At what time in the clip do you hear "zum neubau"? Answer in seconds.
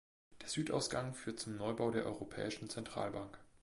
1.39-1.91